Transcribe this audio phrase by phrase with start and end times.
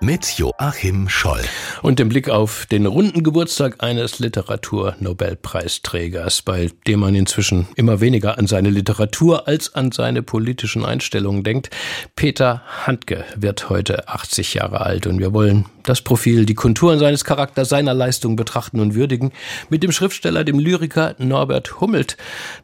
[0.00, 1.40] mit Joachim Scholl.
[1.82, 8.36] Und im Blick auf den runden Geburtstag eines Literatur-Nobelpreisträgers, bei dem man inzwischen immer weniger
[8.38, 11.70] an seine Literatur als an seine politischen Einstellungen denkt.
[12.16, 17.24] Peter Handke wird heute 80 Jahre alt und wir wollen das Profil, die Konturen seines
[17.24, 19.32] Charakters, seiner Leistung betrachten und würdigen
[19.68, 22.16] mit dem Schriftsteller, dem Lyriker Norbert Hummelt,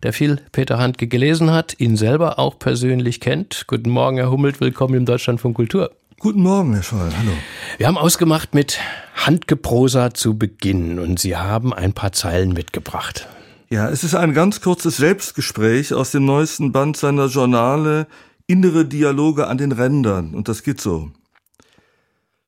[0.03, 3.64] der viel Peter Handke gelesen hat, ihn selber auch persönlich kennt.
[3.67, 5.91] Guten Morgen, Herr Hummelt, willkommen im Deutschland von Kultur.
[6.21, 7.11] Guten Morgen, Herr Scholl.
[7.18, 7.32] Hallo.
[7.77, 8.79] Wir haben ausgemacht, mit
[9.14, 13.29] Handgeprosa zu beginnen und Sie haben ein paar Zeilen mitgebracht.
[13.68, 18.07] Ja, es ist ein ganz kurzes Selbstgespräch aus dem neuesten Band seiner Journale
[18.46, 21.11] Innere Dialoge an den Rändern und das geht so.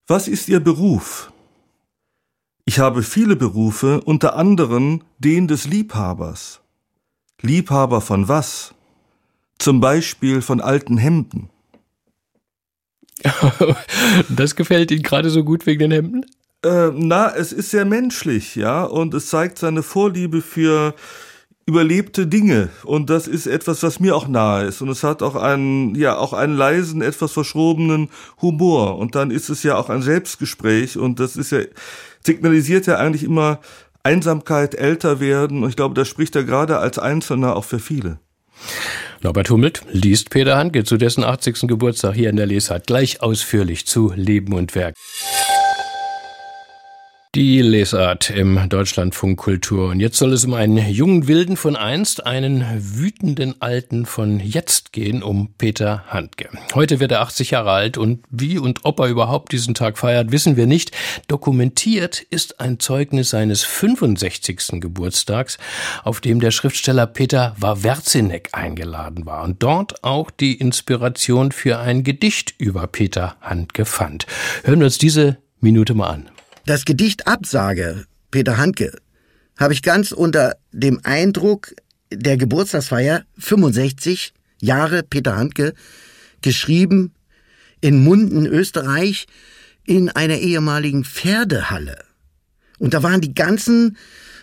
[0.07, 1.33] Was ist Ihr Beruf?
[2.65, 6.61] Ich habe viele Berufe, unter anderem den des Liebhabers.
[7.41, 8.75] Liebhaber von was?
[9.59, 11.51] Zum Beispiel von alten Hemden.
[14.29, 16.27] das gefällt Ihnen gerade so gut wegen den Hemden?
[16.65, 20.95] Äh, na, es ist sehr menschlich, ja, und es zeigt seine Vorliebe für
[21.67, 22.69] überlebte Dinge.
[22.85, 24.81] Und das ist etwas, was mir auch nahe ist.
[24.83, 28.09] Und es hat auch einen, ja, auch einen leisen, etwas verschrobenen
[28.41, 28.97] Humor.
[28.99, 30.97] Und dann ist es ja auch ein Selbstgespräch.
[30.97, 31.63] Und das ist ja,
[32.25, 33.59] signalisiert ja eigentlich immer
[34.05, 35.65] Einsamkeit, älter werden.
[35.65, 38.21] Und ich glaube, das spricht er gerade als Einzelner auch für viele.
[39.23, 41.69] Norbert Hummelt liest Peter Handke zu dessen 80.
[41.69, 44.95] Geburtstag hier in der Lesart gleich ausführlich zu Leben und Werk.
[47.37, 49.91] Die Lesart im Deutschlandfunk Kultur.
[49.91, 54.95] Und jetzt soll es um einen jungen Wilden von einst, einen wütenden Alten von jetzt
[54.95, 56.49] gehen, um Peter Handke.
[56.75, 60.33] Heute wird er 80 Jahre alt und wie und ob er überhaupt diesen Tag feiert,
[60.33, 60.93] wissen wir nicht.
[61.29, 64.81] Dokumentiert ist ein Zeugnis seines 65.
[64.81, 65.59] Geburtstags,
[66.05, 72.03] auf dem der Schriftsteller Peter Wawerzinek eingeladen war und dort auch die Inspiration für ein
[72.03, 74.25] Gedicht über Peter Handke fand.
[74.65, 76.31] Hören wir uns diese Minute mal an.
[76.67, 78.99] Das Gedicht Absage, Peter Handke,
[79.57, 81.73] habe ich ganz unter dem Eindruck
[82.11, 85.75] der Geburtstagsfeier 65 Jahre Peter Handke
[86.43, 87.15] geschrieben
[87.81, 89.29] in Munden, Österreich,
[89.85, 92.05] in einer ehemaligen Pferdehalle.
[92.81, 93.97] Und da waren die ganzen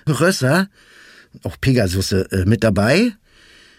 [0.08, 0.70] Rösser,
[1.44, 3.12] auch Pegasusse, äh, mit dabei.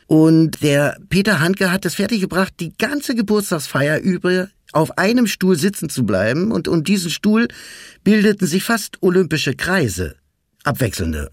[0.07, 5.89] Und der Peter Handke hat es fertiggebracht, die ganze Geburtstagsfeier über auf einem Stuhl sitzen
[5.89, 7.49] zu bleiben, und um diesen Stuhl
[8.03, 10.17] bildeten sich fast olympische Kreise,
[10.65, 11.31] abwechselnde.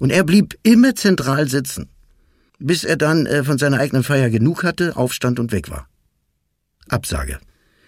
[0.00, 1.88] Und er blieb immer zentral sitzen,
[2.58, 5.88] bis er dann äh, von seiner eigenen Feier genug hatte, aufstand und weg war.
[6.88, 7.38] Absage.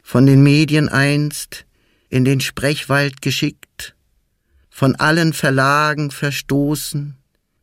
[0.02, 1.66] Von den Medien einst
[2.08, 3.94] in den Sprechwald geschickt,
[4.70, 7.16] von allen Verlagen verstoßen,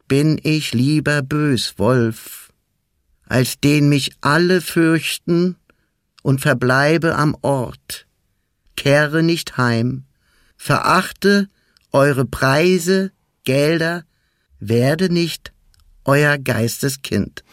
[0.07, 2.53] bin ich lieber Böswolf,
[3.25, 5.57] als den mich alle fürchten
[6.27, 8.05] und verbleibe am Ort.
[8.75, 10.03] Kehre nicht heim,
[10.57, 11.47] verachte
[11.93, 13.13] eure Preise,
[13.45, 14.03] Gelder,
[14.59, 15.53] werde nicht
[16.07, 17.43] euer Geisteskind.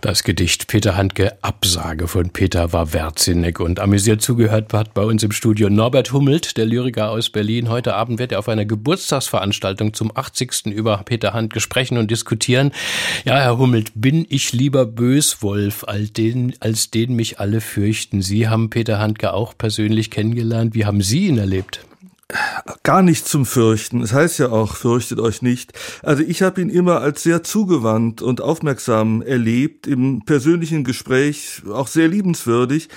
[0.00, 5.30] Das Gedicht Peter Handke Absage von Peter Wawerzinek und amüsiert zugehört hat bei uns im
[5.30, 7.68] Studio Norbert Hummelt, der Lyriker aus Berlin.
[7.68, 10.66] Heute Abend wird er auf einer Geburtstagsveranstaltung zum 80.
[10.66, 12.72] über Peter Handke sprechen und diskutieren.
[13.24, 18.22] Ja, Herr Hummelt, bin ich lieber Böswolf als den, als den mich alle fürchten?
[18.22, 20.74] Sie haben Peter Handke auch persönlich kennengelernt.
[20.74, 21.84] Wie haben Sie ihn erlebt?
[22.82, 24.02] Gar nicht zum Fürchten.
[24.02, 25.72] Es heißt ja auch, fürchtet euch nicht.
[26.02, 31.88] Also ich habe ihn immer als sehr zugewandt und aufmerksam erlebt, im persönlichen Gespräch auch
[31.88, 32.88] sehr liebenswürdig.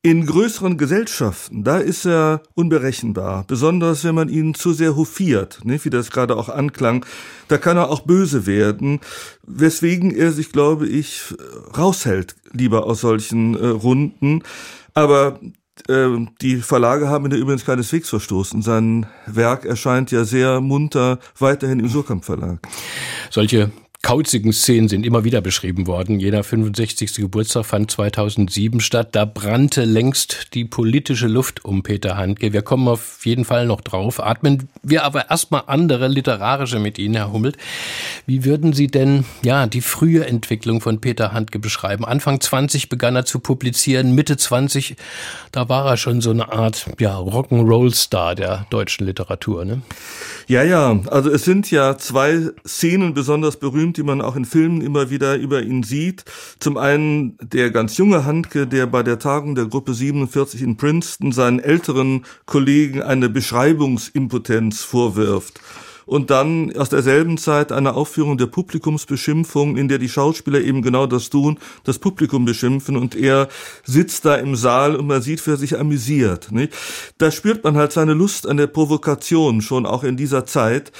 [0.00, 5.84] In größeren Gesellschaften, da ist er unberechenbar, besonders wenn man ihn zu sehr hofiert, ne,
[5.84, 7.04] wie das gerade auch anklang,
[7.48, 9.00] da kann er auch böse werden,
[9.44, 11.34] weswegen er sich, glaube ich,
[11.76, 14.44] raushält lieber aus solchen äh, Runden.
[14.94, 15.40] Aber
[15.86, 18.62] die Verlage haben ihn übrigens keineswegs verstoßen.
[18.62, 22.58] Sein Werk erscheint ja sehr munter weiterhin im Surkamp Verlag.
[23.30, 26.20] Solche kauzigen Szenen sind immer wieder beschrieben worden.
[26.20, 27.14] Jeder 65.
[27.14, 29.08] Geburtstag fand 2007 statt.
[29.12, 32.52] Da brannte längst die politische Luft um Peter Handke.
[32.52, 34.20] Wir kommen auf jeden Fall noch drauf.
[34.20, 37.56] Atmen wir aber erstmal andere literarische mit Ihnen, Herr Hummelt.
[38.24, 42.04] Wie würden Sie denn, ja, die frühe Entwicklung von Peter Handke beschreiben?
[42.04, 44.14] Anfang 20 begann er zu publizieren.
[44.14, 44.94] Mitte 20,
[45.50, 49.82] da war er schon so eine Art, ja, Rock'n'Roll-Star der deutschen Literatur, ne?
[50.46, 51.00] Ja, ja.
[51.08, 55.10] Also es sind ja zwei Szenen besonders berühmt berühmt, die man auch in Filmen immer
[55.10, 56.24] wieder über ihn sieht.
[56.58, 61.32] Zum einen der ganz junge Handke, der bei der Tagung der Gruppe 47 in Princeton
[61.32, 65.60] seinen älteren Kollegen eine Beschreibungsimpotenz vorwirft
[66.08, 71.06] und dann aus derselben Zeit eine Aufführung der Publikumsbeschimpfung, in der die Schauspieler eben genau
[71.06, 73.48] das tun, das Publikum beschimpfen und er
[73.84, 76.50] sitzt da im Saal und man sieht, wie er sich amüsiert.
[76.50, 76.72] Nicht?
[77.18, 80.92] Da spürt man halt seine Lust an der Provokation schon auch in dieser Zeit.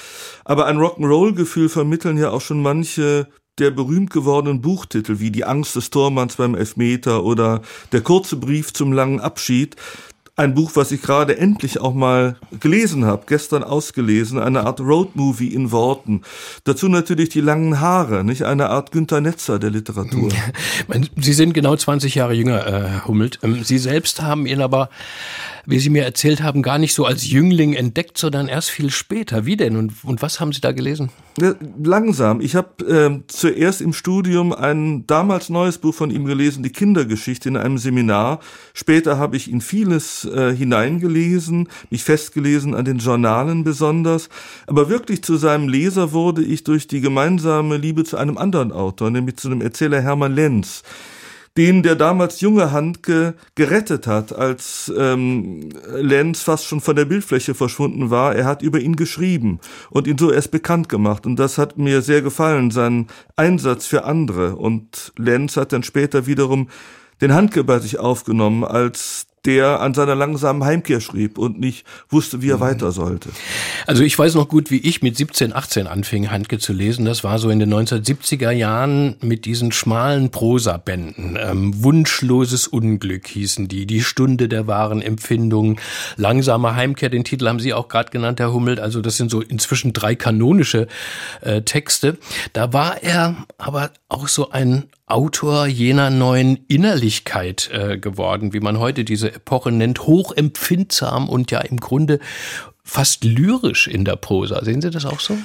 [0.45, 3.29] Aber ein Rock'n'Roll-Gefühl vermitteln ja auch schon manche
[3.59, 7.63] der berühmt gewordenen Buchtitel wie Die Angst des Tormanns beim Elfmeter oder
[7.93, 9.77] Der kurze Brief zum langen Abschied
[10.39, 15.53] ein Buch, was ich gerade endlich auch mal gelesen habe, gestern ausgelesen, eine Art Roadmovie
[15.53, 16.23] in Worten.
[16.63, 20.31] Dazu natürlich die langen Haare, nicht eine Art Günter Netzer der Literatur.
[21.21, 23.41] Sie sind genau 20 Jahre jünger, äh, Herr Hummelt.
[23.43, 24.91] Ähm, Sie selbst haben ihn aber
[25.69, 29.45] wie Sie mir erzählt haben, gar nicht so als Jüngling entdeckt, sondern erst viel später.
[29.45, 29.77] Wie denn?
[29.77, 31.11] Und, und was haben Sie da gelesen?
[31.39, 32.41] Ja, langsam.
[32.41, 37.51] Ich habe äh, zuerst im Studium ein damals neues Buch von ihm gelesen, die Kindergeschichte
[37.51, 38.41] in einem Seminar.
[38.73, 44.31] Später habe ich in vieles äh, hineingelesen, mich festgelesen an den Journalen besonders.
[44.67, 49.11] Aber wirklich zu seinem Leser wurde ich durch die gemeinsame Liebe zu einem anderen Autor,
[49.11, 50.83] nämlich zu dem Erzähler Hermann Lenz
[51.59, 57.53] den der damals junge Handke gerettet hat, als ähm, Lenz fast schon von der Bildfläche
[57.53, 58.37] verschwunden war.
[58.37, 59.59] Er hat über ihn geschrieben
[59.91, 61.27] und ihn so erst bekannt gemacht.
[61.27, 64.55] Und das hat mir sehr gefallen, sein Einsatz für andere.
[64.55, 66.69] Und Lenz hat dann später wiederum
[67.21, 72.43] den Handke bei sich aufgenommen als der an seiner langsamen Heimkehr schrieb und nicht wusste,
[72.43, 72.61] wie er mhm.
[72.61, 73.31] weiter sollte.
[73.87, 77.05] Also ich weiß noch gut, wie ich mit 17, 18 anfing, Handke zu lesen.
[77.05, 81.39] Das war so in den 1970er Jahren mit diesen schmalen Prosabänden.
[81.41, 85.81] Ähm, Wunschloses Unglück hießen die, die Stunde der wahren Empfindung,
[86.17, 88.81] langsame Heimkehr, den Titel haben Sie auch gerade genannt, Herr Hummelt.
[88.81, 90.87] Also das sind so inzwischen drei kanonische
[91.41, 92.19] äh, Texte.
[92.53, 98.79] Da war er aber auch so ein Autor jener neuen Innerlichkeit äh, geworden, wie man
[98.79, 102.19] heute diese Epoche nennt, hochempfindsam und ja im Grunde
[102.85, 104.65] fast lyrisch in der Prosa.
[104.65, 105.37] Sehen Sie das auch so?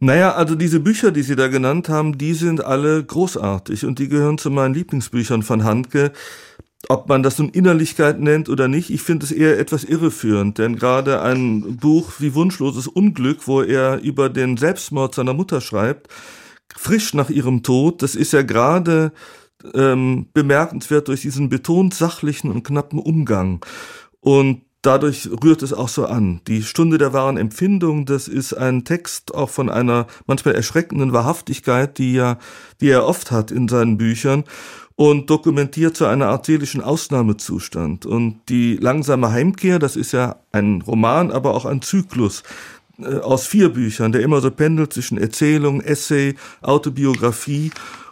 [0.00, 4.08] Naja, also diese Bücher, die Sie da genannt haben, die sind alle großartig und die
[4.08, 6.12] gehören zu meinen Lieblingsbüchern von Handke.
[6.88, 10.76] Ob man das nun Innerlichkeit nennt oder nicht, ich finde es eher etwas irreführend, denn
[10.76, 16.08] gerade ein Buch wie Wunschloses Unglück, wo er über den Selbstmord seiner Mutter schreibt,
[16.76, 19.12] frisch nach ihrem Tod, das ist ja gerade
[19.74, 23.64] ähm, bemerkenswert durch diesen betont sachlichen und knappen Umgang.
[24.20, 26.40] Und dadurch rührt es auch so an.
[26.46, 31.98] Die Stunde der wahren Empfindung, das ist ein Text auch von einer manchmal erschreckenden Wahrhaftigkeit,
[31.98, 32.38] die ja,
[32.80, 34.44] die er oft hat in seinen Büchern
[34.96, 38.04] und dokumentiert so eine Art seelischen Ausnahmezustand.
[38.04, 42.42] Und die langsame Heimkehr, das ist ja ein Roman, aber auch ein Zyklus,
[43.04, 47.70] aus vier Büchern, der immer so pendelt zwischen Erzählung, Essay, Autobiografie.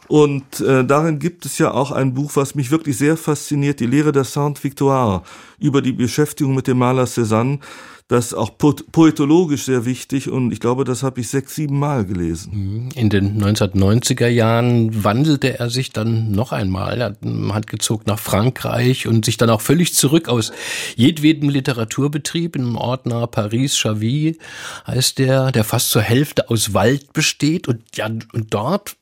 [0.08, 3.87] Und äh, darin gibt es ja auch ein Buch, was mich wirklich sehr fasziniert, die
[3.87, 5.22] Lehre der Sainte-Victoire,
[5.58, 7.60] über die Beschäftigung mit dem Maler Cézanne.
[8.08, 12.06] Das ist auch poetologisch sehr wichtig und ich glaube, das habe ich sechs, sieben Mal
[12.06, 12.52] gelesen.
[12.55, 12.88] Mhm.
[12.94, 17.02] In den 1990er Jahren wandelte er sich dann noch einmal.
[17.02, 17.16] Er
[17.52, 20.52] hat gezogen nach Frankreich und sich dann auch völlig zurück aus
[20.96, 24.38] jedwedem Literaturbetrieb im Ordner Paris Chavy
[24.87, 28.96] heißt der, der fast zur Hälfte aus Wald besteht und ja, und dort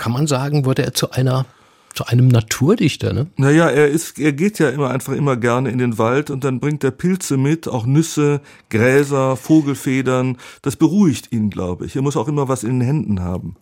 [0.00, 1.46] kann man sagen, wurde er zu einer
[1.92, 3.26] zu einem Naturdichter, ne?
[3.36, 6.60] Naja, er ist, er geht ja immer einfach immer gerne in den Wald und dann
[6.60, 10.38] bringt er Pilze mit, auch Nüsse, Gräser, Vogelfedern.
[10.62, 11.96] Das beruhigt ihn, glaube ich.
[11.96, 13.56] Er muss auch immer was in den Händen haben.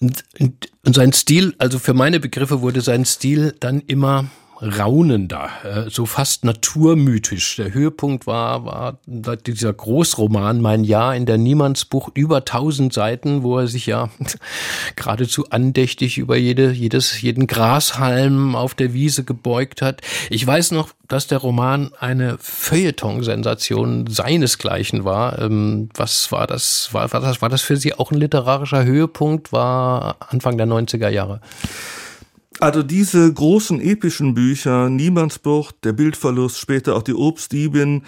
[0.00, 4.26] Und, und, und sein Stil, also für meine Begriffe wurde sein Stil dann immer
[4.60, 7.56] raunender, äh, so fast naturmythisch.
[7.56, 8.98] Der Höhepunkt war, war
[9.46, 14.08] dieser Großroman Mein Jahr in der Niemandsbuch über tausend Seiten, wo er sich ja
[14.96, 20.00] geradezu andächtig über jede, jedes, jeden Grashalm auf der Wiese gebeugt hat.
[20.30, 25.38] Ich weiß noch, dass der Roman eine Feuilleton-Sensation seinesgleichen war.
[25.38, 26.88] Ähm, was war das?
[26.92, 27.42] War, war das?
[27.42, 29.52] war das für Sie auch ein literarischer Höhepunkt?
[29.52, 31.40] War Anfang der 90er Jahre?
[32.58, 38.02] Also diese großen epischen Bücher, Niemandsbucht, der Bildverlust, später auch die Obstdiebin,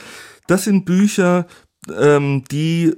[0.47, 1.47] das sind Bücher,
[1.95, 2.95] ähm, die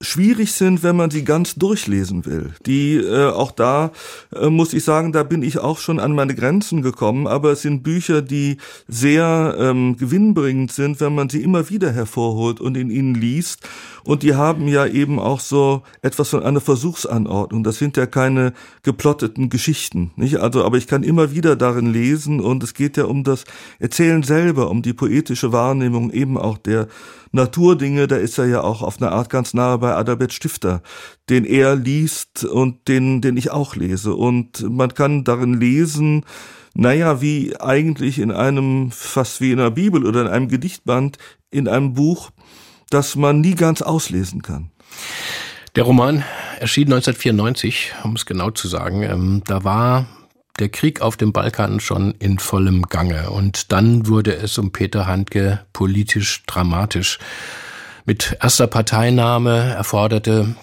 [0.00, 2.54] schwierig sind, wenn man sie ganz durchlesen will.
[2.64, 3.92] Die äh, auch da
[4.34, 7.62] äh, muss ich sagen, da bin ich auch schon an meine Grenzen gekommen, aber es
[7.62, 8.56] sind Bücher, die
[8.88, 13.68] sehr ähm, gewinnbringend sind, wenn man sie immer wieder hervorholt und in ihnen liest
[14.04, 17.64] und die haben ja eben auch so etwas von einer Versuchsanordnung.
[17.64, 18.52] Das sind ja keine
[18.82, 20.36] geplotteten Geschichten, nicht?
[20.36, 23.44] Also, aber ich kann immer wieder darin lesen und es geht ja um das
[23.78, 26.88] Erzählen selber, um die poetische Wahrnehmung eben auch der
[27.32, 28.06] Naturdinge.
[28.06, 30.82] Da ist er ja auch auf eine Art ganz nahe bei Adalbert Stifter,
[31.28, 34.14] den er liest und den, den ich auch lese.
[34.14, 36.24] Und man kann darin lesen,
[36.74, 41.18] naja, wie eigentlich in einem, fast wie in einer Bibel oder in einem Gedichtband,
[41.50, 42.30] in einem Buch,
[42.90, 44.70] das man nie ganz auslesen kann.
[45.76, 46.24] Der Roman
[46.58, 49.02] erschien 1994, um es genau zu sagen.
[49.02, 50.06] Ähm, da war
[50.58, 53.30] der Krieg auf dem Balkan schon in vollem Gange.
[53.30, 57.18] Und dann wurde es um Peter Handke politisch dramatisch.
[58.04, 60.54] Mit erster Parteinahme erforderte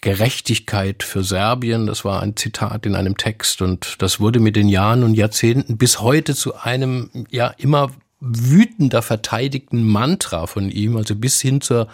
[0.00, 1.86] Gerechtigkeit für Serbien.
[1.86, 5.76] Das war ein Zitat in einem Text und das wurde mit den Jahren und Jahrzehnten
[5.76, 11.88] bis heute zu einem ja immer wütender verteidigten Mantra von ihm, also bis hin zur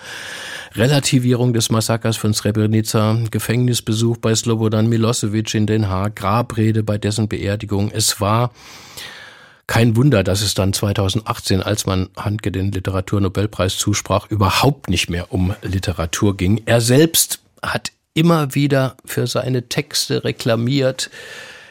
[0.75, 7.29] Relativierung des Massakers von Srebrenica, Gefängnisbesuch bei Slobodan Milosevic in Den Haag, Grabrede bei dessen
[7.29, 7.93] Beerdigung.
[7.93, 8.51] Es war
[9.67, 15.33] kein Wunder, dass es dann 2018, als man Handke den Literaturnobelpreis zusprach, überhaupt nicht mehr
[15.33, 16.63] um Literatur ging.
[16.67, 21.11] Er selbst hat immer wieder für seine Texte reklamiert,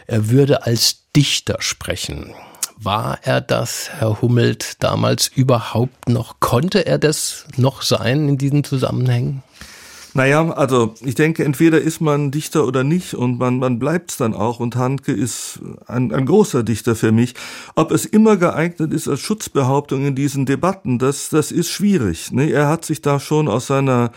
[0.07, 2.33] er würde als Dichter sprechen.
[2.77, 6.39] War er das, Herr Hummelt, damals überhaupt noch?
[6.39, 9.43] Konnte er das noch sein in diesen Zusammenhängen?
[10.15, 14.33] Naja, also ich denke, entweder ist man Dichter oder nicht und man, man bleibt's dann
[14.33, 17.33] auch und Handke ist ein, ein großer Dichter für mich.
[17.75, 22.31] Ob es immer geeignet ist als Schutzbehauptung in diesen Debatten, das, das ist schwierig.
[22.31, 22.49] Ne?
[22.49, 24.13] Er hat sich da schon aus seiner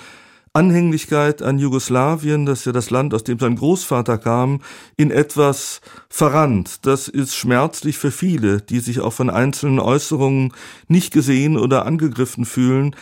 [0.52, 4.60] Anhänglichkeit an Jugoslawien, das ist ja das Land, aus dem sein Großvater kam,
[4.96, 6.86] in etwas verrannt.
[6.86, 10.52] Das ist schmerzlich für viele, die sich auch von einzelnen Äußerungen
[10.86, 12.94] nicht gesehen oder angegriffen fühlen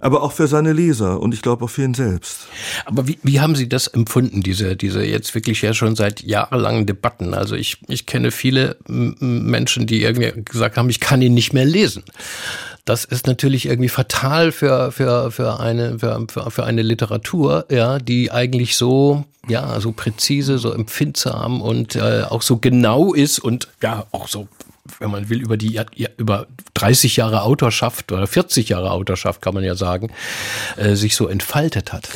[0.00, 2.48] aber auch für seine Leser und ich glaube auch für ihn selbst.
[2.86, 6.86] Aber wie, wie haben Sie das empfunden, diese, diese jetzt wirklich ja schon seit jahrelangen
[6.86, 7.34] Debatten?
[7.34, 11.66] Also ich, ich kenne viele Menschen, die irgendwie gesagt haben, ich kann ihn nicht mehr
[11.66, 12.02] lesen.
[12.86, 18.32] Das ist natürlich irgendwie fatal für, für, für, eine, für, für eine Literatur, ja, die
[18.32, 24.06] eigentlich so, ja, so präzise, so empfindsam und äh, auch so genau ist und ja,
[24.12, 24.48] auch so
[25.00, 25.80] wenn man will, über die
[26.18, 30.12] über 30 Jahre Autorschaft oder 40 Jahre Autorschaft kann man ja sagen,
[30.76, 32.08] äh, sich so entfaltet hat.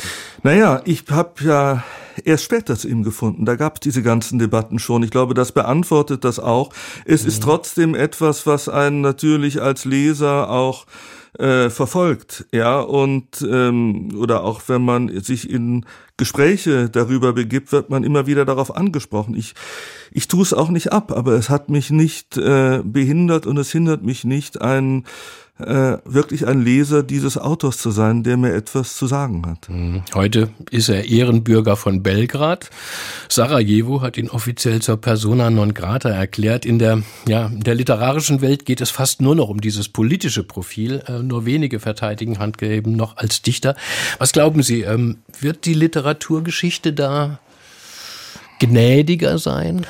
[0.43, 1.83] Naja, ich habe ja
[2.23, 3.45] erst später zu ihm gefunden.
[3.45, 5.03] Da gab es diese ganzen Debatten schon.
[5.03, 6.71] Ich glaube, das beantwortet das auch.
[7.05, 7.27] Es mhm.
[7.27, 10.85] ist trotzdem etwas, was einen natürlich als Leser auch
[11.39, 15.85] äh, verfolgt, ja, und ähm, oder auch wenn man sich in
[16.17, 19.35] Gespräche darüber begibt, wird man immer wieder darauf angesprochen.
[19.35, 19.53] Ich,
[20.11, 23.71] ich tue es auch nicht ab, aber es hat mich nicht äh, behindert und es
[23.71, 25.05] hindert mich nicht, ein
[25.59, 29.69] äh, wirklich ein Leser dieses Autors zu sein, der mir etwas zu sagen hat.
[29.69, 30.03] Mhm.
[30.13, 32.69] Heute ist er Ehrenbürger von Belgrad.
[33.29, 36.65] Sarajevo hat ihn offiziell zur Persona non grata erklärt.
[36.65, 40.43] In der, ja, in der literarischen Welt geht es fast nur noch um dieses politische
[40.43, 41.01] Profil.
[41.07, 43.75] Äh, nur wenige verteidigen Handke eben noch als Dichter.
[44.19, 47.39] Was glauben Sie, ähm, wird die Literaturgeschichte da
[48.59, 49.85] gnädiger sein?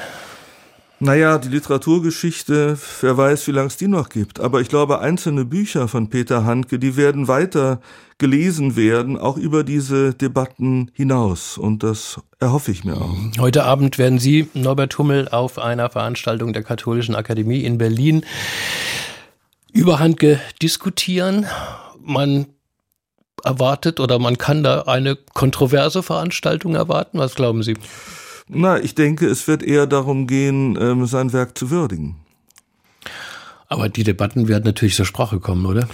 [0.99, 4.39] Naja, die Literaturgeschichte, wer weiß, wie lange es die noch gibt.
[4.39, 7.81] Aber ich glaube, einzelne Bücher von Peter Handke, die werden weiter
[8.17, 11.57] gelesen werden, auch über diese Debatten hinaus.
[11.57, 13.13] Und das erhoffe ich mir auch.
[13.39, 18.25] Heute Abend werden Sie, Norbert Hummel, auf einer Veranstaltung der Katholischen Akademie in Berlin
[19.73, 21.45] über Handke diskutieren.
[22.01, 22.45] Man
[23.43, 27.19] erwartet oder man kann da eine kontroverse Veranstaltung erwarten.
[27.19, 27.75] Was glauben Sie?
[28.47, 32.15] Na, ich denke, es wird eher darum gehen, ähm, sein Werk zu würdigen.
[33.67, 35.87] Aber die Debatten werden natürlich zur Sprache kommen, oder?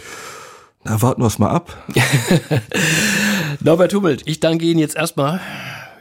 [0.84, 1.78] Na, warten wir es mal ab.
[3.62, 5.40] Norbert Hummelt, ich danke Ihnen jetzt erstmal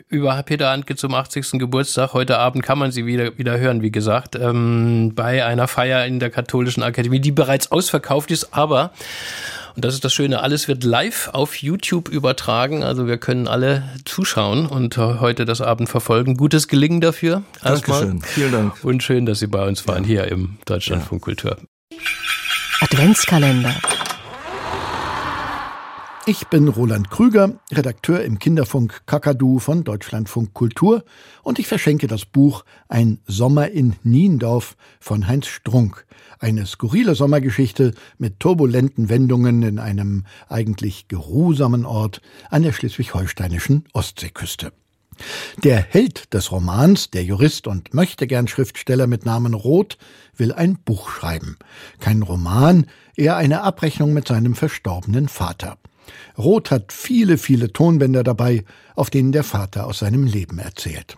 [0.09, 1.53] über Peter Handke zum 80.
[1.53, 2.15] Geburtstag.
[2.15, 6.19] Heute Abend kann man sie wieder, wieder hören, wie gesagt, ähm, bei einer Feier in
[6.19, 8.91] der Katholischen Akademie, die bereits ausverkauft ist, aber
[9.77, 12.83] und das ist das Schöne, alles wird live auf YouTube übertragen.
[12.83, 16.37] Also wir können alle zuschauen und heute das Abend verfolgen.
[16.37, 17.43] Gutes Gelingen dafür.
[17.63, 18.23] Dankeschön.
[18.23, 18.85] Vielen Dank.
[18.85, 20.09] Und schön, dass Sie bei uns waren ja.
[20.09, 21.57] hier im Deutschlandfunk Kultur.
[22.81, 23.75] Adventskalender.
[26.31, 31.03] Ich bin Roland Krüger, Redakteur im Kinderfunk Kakadu von Deutschlandfunk Kultur
[31.43, 36.07] und ich verschenke das Buch Ein Sommer in Niendorf von Heinz Strunk.
[36.39, 44.71] Eine skurrile Sommergeschichte mit turbulenten Wendungen in einem eigentlich geruhsamen Ort an der schleswig-holsteinischen Ostseeküste.
[45.65, 49.99] Der Held des Romans, der Jurist und möchte gern Schriftsteller mit Namen Roth,
[50.37, 51.59] will ein Buch schreiben.
[51.99, 55.77] Kein Roman, eher eine Abrechnung mit seinem verstorbenen Vater.
[56.39, 58.65] Roth hat viele, viele Tonbänder dabei,
[58.95, 61.17] auf denen der Vater aus seinem Leben erzählt.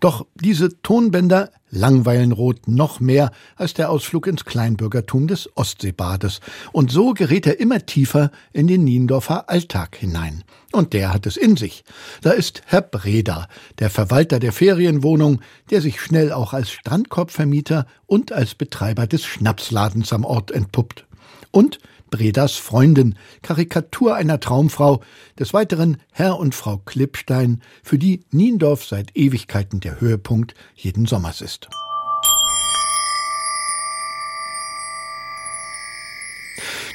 [0.00, 6.40] Doch diese Tonbänder langweilen Roth noch mehr als der Ausflug ins Kleinbürgertum des Ostseebades.
[6.72, 10.44] Und so gerät er immer tiefer in den Niendorfer Alltag hinein.
[10.72, 11.84] Und der hat es in sich.
[12.20, 15.40] Da ist Herr Breda, der Verwalter der Ferienwohnung,
[15.70, 21.06] der sich schnell auch als Strandkorbvermieter und als Betreiber des Schnapsladens am Ort entpuppt.
[21.50, 21.78] Und
[22.12, 25.02] Bredas Freundin, Karikatur einer Traumfrau,
[25.38, 31.40] des Weiteren Herr und Frau Klippstein, für die Niendorf seit Ewigkeiten der Höhepunkt jeden Sommers
[31.40, 31.68] ist.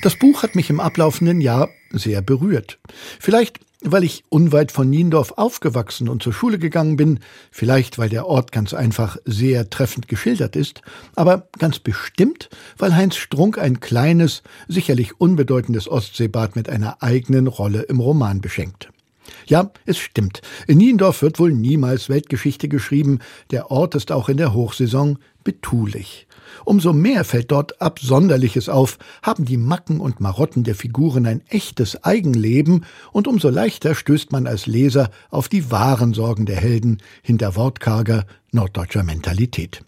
[0.03, 2.79] Das Buch hat mich im ablaufenden Jahr sehr berührt.
[3.19, 7.19] Vielleicht weil ich unweit von Niendorf aufgewachsen und zur Schule gegangen bin,
[7.51, 10.81] vielleicht weil der Ort ganz einfach sehr treffend geschildert ist,
[11.15, 17.83] aber ganz bestimmt, weil Heinz Strunk ein kleines, sicherlich unbedeutendes Ostseebad mit einer eigenen Rolle
[17.83, 18.89] im Roman beschenkt.
[19.45, 20.41] Ja, es stimmt.
[20.67, 23.19] In Niendorf wird wohl niemals Weltgeschichte geschrieben.
[23.51, 26.26] Der Ort ist auch in der Hochsaison betulich.
[26.65, 32.03] Umso mehr fällt dort Absonderliches auf, haben die Macken und Marotten der Figuren ein echtes
[32.03, 37.55] Eigenleben, und umso leichter stößt man als Leser auf die wahren Sorgen der Helden hinter
[37.55, 39.83] wortkarger norddeutscher Mentalität.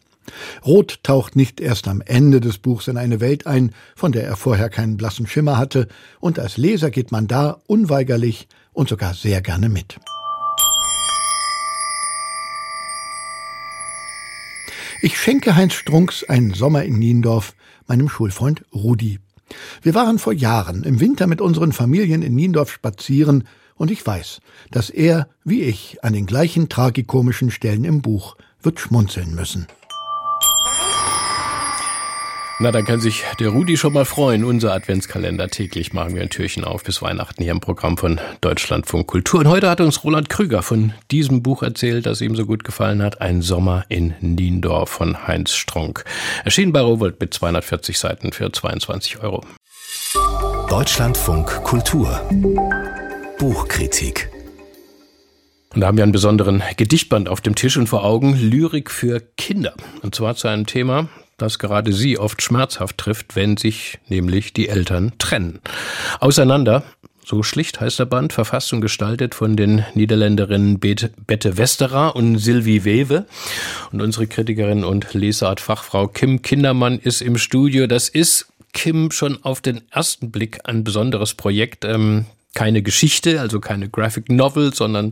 [0.66, 4.36] Roth taucht nicht erst am Ende des Buchs in eine Welt ein, von der er
[4.36, 5.88] vorher keinen blassen Schimmer hatte,
[6.20, 10.00] und als Leser geht man da unweigerlich und sogar sehr gerne mit.
[15.02, 17.54] Ich schenke Heinz Strunks einen Sommer in Niendorf
[17.88, 19.20] meinem Schulfreund Rudi.
[19.82, 24.42] Wir waren vor Jahren im Winter mit unseren Familien in Niendorf spazieren und ich weiß,
[24.72, 29.68] dass er, wie ich, an den gleichen tragikomischen Stellen im Buch wird schmunzeln müssen.
[32.62, 34.44] Na, dann kann sich der Rudi schon mal freuen.
[34.44, 39.08] Unser Adventskalender täglich machen wir ein Türchen auf bis Weihnachten hier im Programm von Deutschlandfunk
[39.08, 39.40] Kultur.
[39.40, 43.02] Und heute hat uns Roland Krüger von diesem Buch erzählt, das ihm so gut gefallen
[43.02, 43.22] hat.
[43.22, 46.04] Ein Sommer in Niendorf von Heinz Strunk.
[46.44, 49.46] Erschienen bei Rowold mit 240 Seiten für 22 Euro.
[50.70, 52.20] Deutschlandfunk Kultur.
[53.38, 54.30] Buchkritik.
[55.74, 59.22] Und da haben wir einen besonderen Gedichtband auf dem Tisch und vor Augen Lyrik für
[59.38, 59.76] Kinder.
[60.02, 61.08] Und zwar zu einem Thema,
[61.42, 65.60] das gerade sie oft schmerzhaft trifft, wenn sich nämlich die Eltern trennen.
[66.20, 66.84] Auseinander,
[67.26, 72.86] so schlicht heißt der Band, verfasst und gestaltet von den Niederländerinnen Bette Westerer und Sylvie
[72.86, 73.26] Wewe.
[73.92, 77.86] Und unsere Kritikerin und Lesart-Fachfrau Kim Kindermann ist im Studio.
[77.86, 81.86] Das ist Kim schon auf den ersten Blick ein besonderes Projekt.
[81.86, 85.12] Ähm, keine Geschichte, also keine Graphic Novel, sondern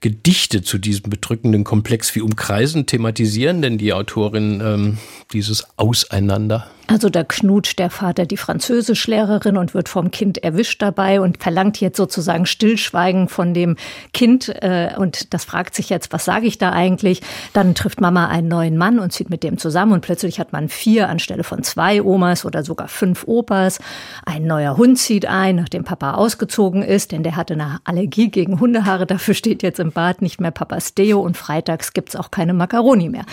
[0.00, 4.98] Gedichte zu diesem bedrückenden Komplex wie umkreisen, thematisieren denn die Autorin ähm,
[5.32, 6.70] dieses Auseinander?
[6.90, 11.80] Also da knutscht der Vater die Französischlehrerin und wird vom Kind erwischt dabei und verlangt
[11.80, 13.76] jetzt sozusagen Stillschweigen von dem
[14.12, 14.48] Kind.
[14.48, 17.20] Äh, und das fragt sich jetzt, was sage ich da eigentlich?
[17.52, 20.68] Dann trifft Mama einen neuen Mann und zieht mit dem zusammen und plötzlich hat man
[20.68, 23.78] vier anstelle von zwei Omas oder sogar fünf Opas.
[24.26, 28.58] Ein neuer Hund zieht ein, nachdem Papa ausgezogen ist, denn der hatte eine Allergie gegen
[28.58, 29.06] Hundehaare.
[29.06, 33.10] Dafür steht jetzt im Bad nicht mehr Papas Deo und freitags gibt's auch keine Macaroni
[33.10, 33.26] mehr.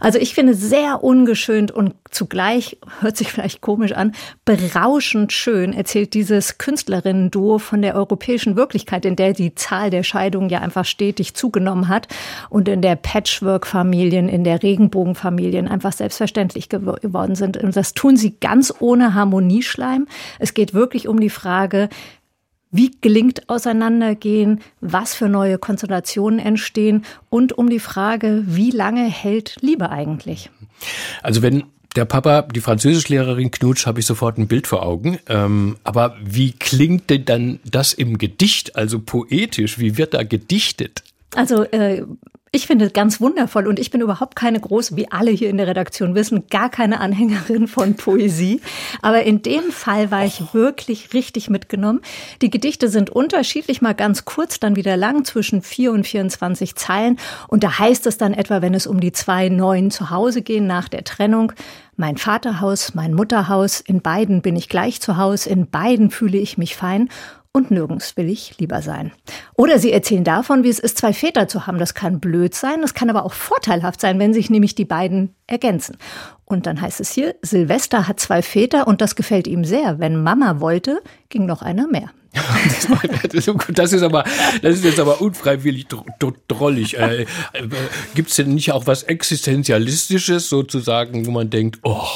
[0.00, 4.12] Also ich finde sehr ungeschönt und zugleich hört sich vielleicht komisch an,
[4.44, 10.48] berauschend schön erzählt dieses Künstlerinnen-Duo von der europäischen Wirklichkeit, in der die Zahl der Scheidungen
[10.48, 12.08] ja einfach stetig zugenommen hat
[12.50, 17.56] und in der Patchwork-Familien, in der Regenbogen-Familien einfach selbstverständlich geworden sind.
[17.56, 20.06] Und das tun sie ganz ohne Harmonieschleim.
[20.38, 21.88] Es geht wirklich um die Frage,
[22.72, 29.56] wie gelingt Auseinandergehen, was für neue Konstellationen entstehen und um die Frage, wie lange hält
[29.60, 30.50] Liebe eigentlich?
[31.22, 31.64] Also wenn
[31.96, 35.18] der Papa, die Französischlehrerin Knutsch, habe ich sofort ein Bild vor Augen.
[35.28, 39.78] Ähm, aber wie klingt denn dann das im Gedicht, also poetisch?
[39.78, 41.02] Wie wird da gedichtet?
[41.34, 42.04] Also äh,
[42.54, 45.56] ich finde es ganz wundervoll und ich bin überhaupt keine große, wie alle hier in
[45.56, 48.60] der Redaktion wissen, gar keine Anhängerin von Poesie.
[49.00, 52.02] Aber in dem Fall war ich wirklich richtig mitgenommen.
[52.42, 57.18] Die Gedichte sind unterschiedlich, mal ganz kurz, dann wieder lang, zwischen 4 und 24 Zeilen.
[57.48, 60.66] Und da heißt es dann etwa, wenn es um die zwei neuen zu Hause gehen
[60.66, 61.54] nach der Trennung,
[61.96, 66.58] mein Vaterhaus, mein Mutterhaus, in beiden bin ich gleich zu Hause, in beiden fühle ich
[66.58, 67.08] mich fein
[67.52, 69.12] und nirgends will ich lieber sein.
[69.56, 71.78] Oder sie erzählen davon, wie es ist, zwei Väter zu haben.
[71.78, 75.34] Das kann blöd sein, das kann aber auch vorteilhaft sein, wenn sich nämlich die beiden
[75.46, 75.98] ergänzen.
[76.46, 79.98] Und dann heißt es hier, Silvester hat zwei Väter und das gefällt ihm sehr.
[79.98, 82.10] Wenn Mama wollte, ging noch einer mehr.
[83.74, 84.24] das ist aber,
[84.62, 85.86] das ist jetzt aber unfreiwillig
[86.48, 86.98] drollig.
[86.98, 87.26] Äh, äh,
[88.14, 92.06] Gibt es denn nicht auch was Existenzialistisches sozusagen, wo man denkt, oh,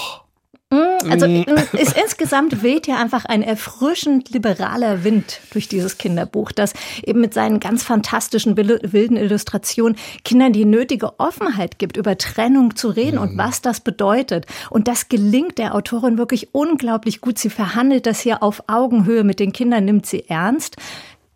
[1.11, 1.45] also mm.
[1.73, 6.73] ist, insgesamt weht ja einfach ein erfrischend liberaler Wind durch dieses Kinderbuch, das
[7.05, 12.88] eben mit seinen ganz fantastischen wilden Illustrationen Kindern die nötige Offenheit gibt, über Trennung zu
[12.88, 14.47] reden und was das bedeutet.
[14.71, 17.38] Und das gelingt der Autorin wirklich unglaublich gut.
[17.38, 20.77] Sie verhandelt das hier auf Augenhöhe mit den Kindern, nimmt sie ernst.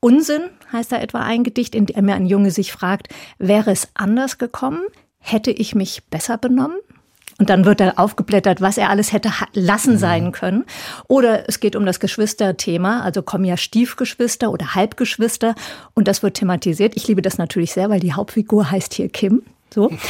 [0.00, 4.38] Unsinn heißt da etwa ein Gedicht, in dem ein Junge sich fragt, wäre es anders
[4.38, 4.83] gekommen?
[5.18, 6.78] Hätte ich mich besser benommen?
[7.40, 10.64] Und dann wird da aufgeblättert, was er alles hätte lassen sein können.
[11.09, 15.55] Oder es geht um das Geschwisterthema, also kommen ja Stiefgeschwister oder Halbgeschwister
[15.94, 16.92] und das wird thematisiert.
[16.96, 19.42] Ich liebe das natürlich sehr, weil die Hauptfigur heißt hier Kim.
[19.72, 19.90] So.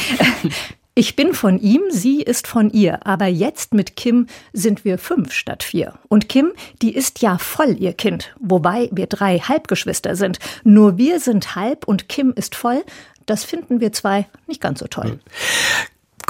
[0.93, 3.07] Ich bin von ihm, sie ist von ihr.
[3.07, 5.93] Aber jetzt mit Kim sind wir fünf statt vier.
[6.09, 8.35] Und Kim, die ist ja voll ihr Kind.
[8.41, 10.39] Wobei wir drei Halbgeschwister sind.
[10.65, 12.83] Nur wir sind halb und Kim ist voll.
[13.25, 15.19] Das finden wir zwei nicht ganz so toll.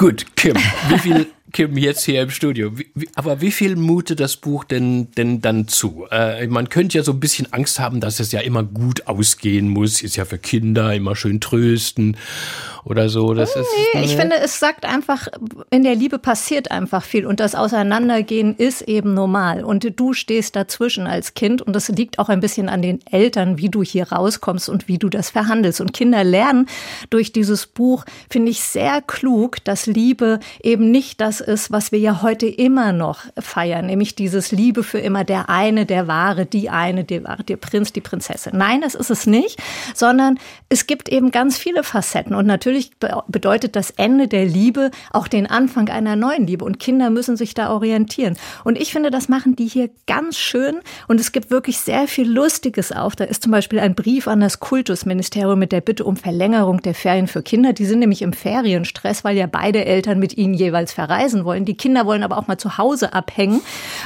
[0.02, 0.56] Gut, Kim,
[0.88, 2.78] wie viel Kim jetzt hier im Studio.
[2.78, 6.06] Wie, wie, aber wie viel mutet das Buch denn, denn dann zu?
[6.10, 9.68] Äh, man könnte ja so ein bisschen Angst haben, dass es ja immer gut ausgehen
[9.68, 10.02] muss.
[10.02, 12.16] Ist ja für Kinder immer schön trösten
[12.84, 13.34] oder so.
[13.34, 15.28] Das ist, nee, ich finde, es sagt einfach,
[15.70, 19.64] in der Liebe passiert einfach viel und das Auseinandergehen ist eben normal.
[19.64, 23.58] Und du stehst dazwischen als Kind und das liegt auch ein bisschen an den Eltern,
[23.58, 25.80] wie du hier rauskommst und wie du das verhandelst.
[25.80, 26.66] Und Kinder lernen
[27.10, 31.98] durch dieses Buch, finde ich sehr klug, dass Liebe eben nicht das ist, was wir
[31.98, 36.70] ja heute immer noch feiern, nämlich dieses Liebe für immer der eine, der wahre, die
[36.70, 38.56] eine, der wahre, der Prinz, die Prinzessin.
[38.56, 39.62] Nein, das ist es nicht,
[39.94, 42.90] sondern es gibt eben ganz viele Facetten und natürlich natürlich
[43.28, 46.64] bedeutet das Ende der Liebe auch den Anfang einer neuen Liebe.
[46.64, 48.36] Und Kinder müssen sich da orientieren.
[48.64, 50.76] Und ich finde, das machen die hier ganz schön.
[51.08, 53.16] Und es gibt wirklich sehr viel Lustiges auf.
[53.16, 56.94] Da ist zum Beispiel ein Brief an das Kultusministerium mit der Bitte um Verlängerung der
[56.94, 57.72] Ferien für Kinder.
[57.72, 61.66] Die sind nämlich im Ferienstress, weil ja beide Eltern mit ihnen jeweils verreisen wollen.
[61.66, 63.60] Die Kinder wollen aber auch mal zu Hause abhängen.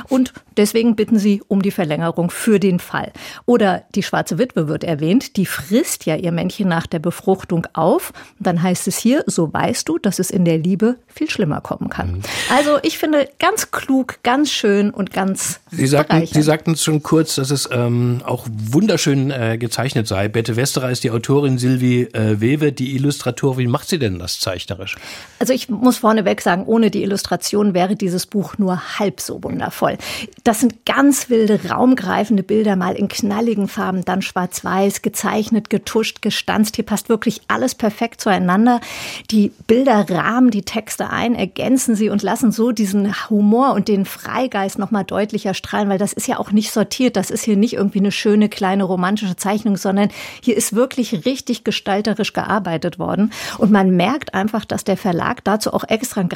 [0.08, 3.12] Und deswegen bitten sie um die Verlängerung für den Fall.
[3.44, 5.36] Oder die schwarze Witwe wird erwähnt.
[5.36, 8.12] Die frisst ja ihr Männchen nach der Befruchtung auf.
[8.40, 11.60] Dann dann heißt es hier, so weißt du, dass es in der Liebe viel schlimmer
[11.60, 12.12] kommen kann.
[12.12, 12.22] Mhm.
[12.50, 17.34] Also ich finde ganz klug, ganz schön und ganz Sie sagten, Sie sagten schon kurz,
[17.34, 20.28] dass es ähm, auch wunderschön äh, gezeichnet sei.
[20.28, 23.58] Bette Westerer ist die Autorin, Silvi äh, Wewe die Illustratorin.
[23.58, 24.96] Wie macht sie denn das zeichnerisch?
[25.38, 29.96] Also ich muss vorneweg sagen, ohne die Illustration wäre dieses Buch nur halb so wundervoll.
[30.44, 36.76] Das sind ganz wilde, raumgreifende Bilder, mal in knalligen Farben, dann schwarz-weiß, gezeichnet, getuscht, gestanzt.
[36.76, 38.82] Hier passt wirklich alles perfekt zueinander.
[39.30, 44.04] Die Bilder rahmen die Texte ein, ergänzen sie und lassen so diesen Humor und den
[44.04, 47.16] Freigeist nochmal deutlicher strahlen, weil das ist ja auch nicht sortiert.
[47.16, 50.10] Das ist hier nicht irgendwie eine schöne kleine romantische Zeichnung, sondern
[50.42, 53.32] hier ist wirklich richtig gestalterisch gearbeitet worden.
[53.56, 56.28] Und man merkt einfach, dass der Verlag dazu auch extra ein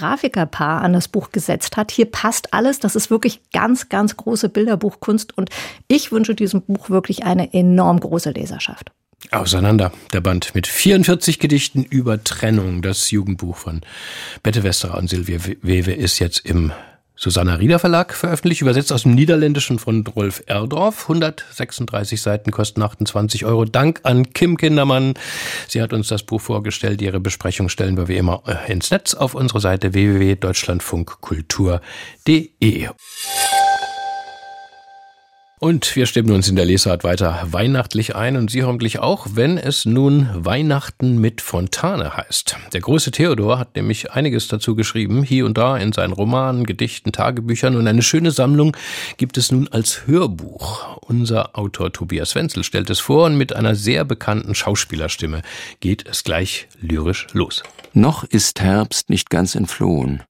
[0.71, 1.91] Grafikerpaar an das Buch gesetzt hat.
[1.91, 2.81] Hier passt alles.
[2.81, 5.37] Das ist wirklich ganz, ganz große Bilderbuchkunst.
[5.37, 5.51] Und
[5.89, 8.93] ich wünsche diesem Buch wirklich eine enorm große Leserschaft.
[9.33, 12.83] Auseinander, der Band mit 44 Gedichten über Trennung.
[12.83, 13.83] Das Jugendbuch von
[14.43, 16.73] Bette Westerer und Silvia Wewe ist jetzt im
[17.23, 21.03] Susanna Rieder Verlag veröffentlicht, übersetzt aus dem Niederländischen von Rolf Erdorf.
[21.03, 23.67] 136 Seiten kosten 28 Euro.
[23.67, 25.13] Dank an Kim Kindermann.
[25.69, 27.03] Sie hat uns das Buch vorgestellt.
[27.03, 32.89] Ihre Besprechung stellen wir wie immer äh, ins Netz auf unsere Seite www.deutschlandfunkkultur.de.
[35.63, 39.59] Und wir stimmen uns in der Lesart weiter weihnachtlich ein und Sie hoffentlich auch, wenn
[39.59, 42.57] es nun Weihnachten mit Fontane heißt.
[42.73, 47.13] Der große Theodor hat nämlich einiges dazu geschrieben, hier und da in seinen Romanen, Gedichten,
[47.13, 48.75] Tagebüchern und eine schöne Sammlung
[49.19, 50.97] gibt es nun als Hörbuch.
[51.03, 55.43] Unser Autor Tobias Wenzel stellt es vor und mit einer sehr bekannten Schauspielerstimme
[55.81, 57.63] geht es gleich lyrisch los.
[57.93, 60.23] Noch ist Herbst nicht ganz entflohen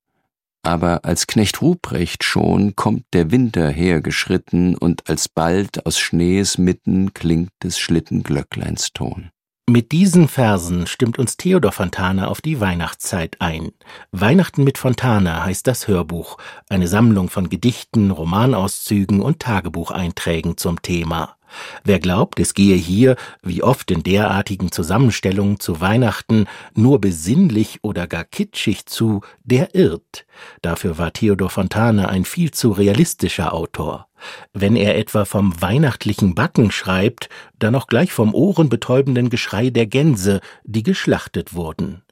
[0.62, 7.50] aber als Knecht Ruprecht schon kommt der Winter hergeschritten und alsbald aus Schnees mitten klingt
[7.62, 9.30] des Schlittenglöckleins Ton.
[9.70, 13.70] Mit diesen Versen stimmt uns Theodor Fontane auf die Weihnachtszeit ein.
[14.10, 21.36] Weihnachten mit Fontane heißt das Hörbuch, eine Sammlung von Gedichten, Romanauszügen und Tagebucheinträgen zum Thema.
[21.84, 28.06] Wer glaubt, es gehe hier, wie oft in derartigen Zusammenstellungen zu Weihnachten, nur besinnlich oder
[28.06, 30.26] gar kitschig zu, der irrt.
[30.62, 34.09] Dafür war Theodor Fontane ein viel zu realistischer Autor.
[34.52, 37.28] Wenn er etwa vom weihnachtlichen Backen schreibt,
[37.58, 42.02] dann auch gleich vom ohrenbetäubenden Geschrei der Gänse, die geschlachtet wurden.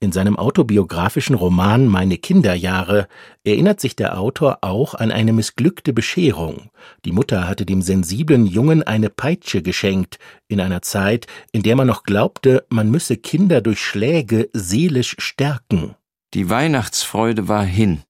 [0.00, 3.08] In seinem autobiografischen Roman Meine Kinderjahre
[3.44, 6.70] erinnert sich der Autor auch an eine missglückte Bescherung.
[7.04, 11.86] Die Mutter hatte dem sensiblen Jungen eine Peitsche geschenkt, in einer Zeit, in der man
[11.86, 15.94] noch glaubte, man müsse Kinder durch Schläge seelisch stärken.
[16.34, 18.02] Die Weihnachtsfreude war hin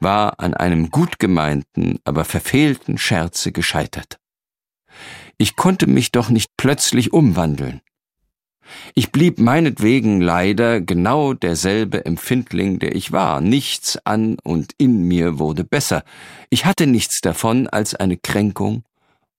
[0.00, 4.18] war an einem gut gemeinten, aber verfehlten Scherze gescheitert.
[5.38, 7.80] Ich konnte mich doch nicht plötzlich umwandeln.
[8.94, 13.40] Ich blieb meinetwegen leider genau derselbe Empfindling, der ich war.
[13.40, 16.04] Nichts an und in mir wurde besser.
[16.50, 18.84] Ich hatte nichts davon als eine Kränkung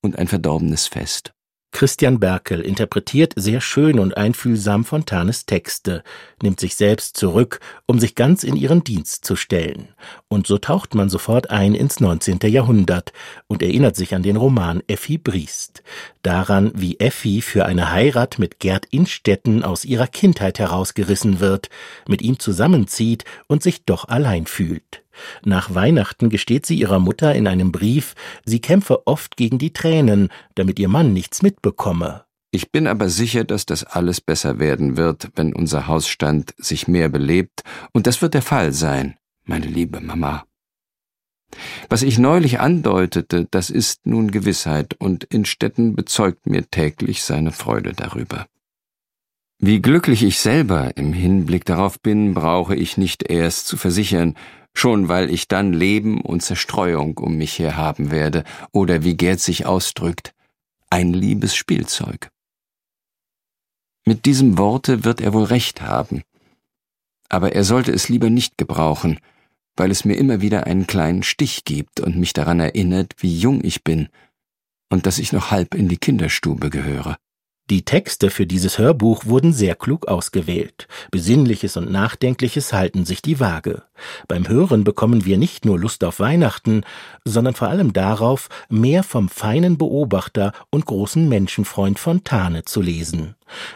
[0.01, 1.34] und ein verdorbenes Fest.
[1.75, 6.03] Christian Berkel interpretiert sehr schön und einfühlsam Fontanes Texte,
[6.41, 9.89] nimmt sich selbst zurück, um sich ganz in ihren Dienst zu stellen.
[10.29, 12.39] Und so taucht man sofort ein ins 19.
[12.43, 13.11] Jahrhundert
[13.47, 15.83] und erinnert sich an den Roman Effi Briest.
[16.23, 21.69] Daran, wie Effi für eine Heirat mit Gerd Innstetten aus ihrer Kindheit herausgerissen wird,
[22.07, 25.03] mit ihm zusammenzieht und sich doch allein fühlt.
[25.43, 30.29] Nach Weihnachten gesteht sie ihrer Mutter in einem Brief, sie kämpfe oft gegen die Tränen,
[30.55, 32.25] damit ihr Mann nichts mitbekomme.
[32.51, 37.09] Ich bin aber sicher, dass das alles besser werden wird, wenn unser Hausstand sich mehr
[37.09, 40.45] belebt, und das wird der Fall sein, meine liebe Mama.
[41.89, 47.93] Was ich neulich andeutete, das ist nun Gewissheit, und Innstetten bezeugt mir täglich seine Freude
[47.93, 48.47] darüber.
[49.59, 54.35] Wie glücklich ich selber im Hinblick darauf bin, brauche ich nicht erst zu versichern,
[54.75, 59.39] schon weil ich dann Leben und Zerstreuung um mich her haben werde, oder wie Gerd
[59.39, 60.33] sich ausdrückt,
[60.89, 62.29] ein liebes Spielzeug.
[64.05, 66.21] Mit diesem Worte wird er wohl recht haben,
[67.29, 69.19] aber er sollte es lieber nicht gebrauchen,
[69.75, 73.63] weil es mir immer wieder einen kleinen Stich gibt und mich daran erinnert, wie jung
[73.63, 74.09] ich bin
[74.89, 77.17] und dass ich noch halb in die Kinderstube gehöre.
[77.71, 80.87] Die Texte für dieses Hörbuch wurden sehr klug ausgewählt.
[81.09, 83.81] Besinnliches und Nachdenkliches halten sich die Waage.
[84.27, 86.83] Beim Hören bekommen wir nicht nur Lust auf Weihnachten,
[87.23, 93.33] sondern vor allem darauf, mehr vom feinen Beobachter und großen Menschenfreund Fontane zu lesen.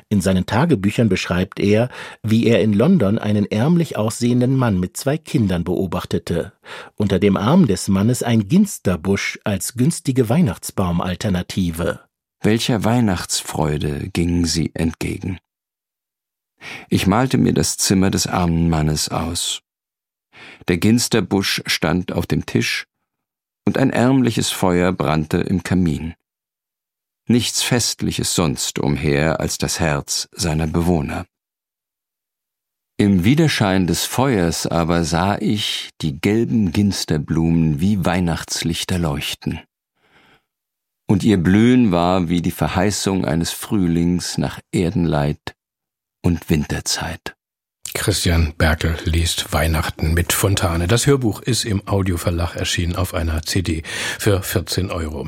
[0.07, 1.89] In seinen Tagebüchern beschreibt er,
[2.21, 6.53] wie er in London einen ärmlich aussehenden Mann mit zwei Kindern beobachtete.
[6.95, 12.01] Unter dem Arm des Mannes ein Ginsterbusch als günstige Weihnachtsbaumalternative.
[12.41, 15.39] Welcher Weihnachtsfreude gingen sie entgegen.
[16.87, 19.61] Ich malte mir das Zimmer des armen Mannes aus.
[20.69, 22.85] Der Ginsterbusch stand auf dem Tisch,
[23.65, 26.15] und ein ärmliches Feuer brannte im Kamin.
[27.27, 31.25] Nichts Festliches sonst umher als das Herz seiner Bewohner.
[32.97, 39.61] Im Widerschein des Feuers aber sah ich die gelben Ginsterblumen wie Weihnachtslichter leuchten
[41.09, 45.55] und ihr Blühen war wie die Verheißung eines Frühlings nach Erdenleid
[46.23, 47.35] und Winterzeit.
[47.95, 50.87] Christian Berkel liest Weihnachten mit Fontane.
[50.87, 53.81] Das Hörbuch ist im Audioverlag erschienen auf einer CD
[54.19, 55.27] für 14 Euro.